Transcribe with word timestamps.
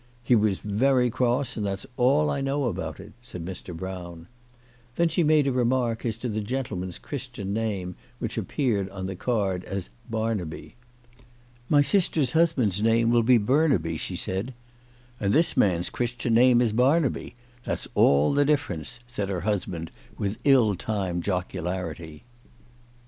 "He 0.23 0.35
was 0.35 0.57
very 0.57 1.11
cross, 1.11 1.55
and 1.55 1.63
that's 1.63 1.85
all 1.95 2.31
I 2.31 2.41
know 2.41 2.63
about 2.63 2.99
it," 2.99 3.13
said 3.21 3.45
Mr. 3.45 3.71
Brown. 3.77 4.27
Then 4.95 5.09
she 5.09 5.21
made 5.21 5.45
a 5.45 5.51
remark 5.51 6.07
as 6.07 6.17
to 6.17 6.27
the 6.27 6.41
gentleman's 6.41 6.97
Christian 6.97 7.53
name, 7.53 7.95
which 8.17 8.35
appeared 8.35 8.89
on 8.89 9.05
the 9.05 9.15
card 9.15 9.63
as" 9.65 9.91
Barnaby."" 10.09 10.75
My 11.69 11.83
sister's 11.83 12.31
husband's 12.31 12.81
name 12.81 13.11
will 13.11 13.21
be 13.21 13.37
Burnaby," 13.37 13.95
she 13.97 14.15
said." 14.15 14.55
And 15.19 15.33
this 15.33 15.55
man's 15.55 15.91
Chris 15.91 16.13
tian 16.13 16.33
name 16.33 16.61
is 16.61 16.73
Barnaby; 16.73 17.35
that's 17.63 17.87
all 17.93 18.33
the 18.33 18.43
difference," 18.43 19.01
said 19.05 19.29
her 19.29 19.41
husband, 19.41 19.91
with 20.17 20.39
ill 20.43 20.73
timed 20.75 21.23
jocularity. 21.23 22.23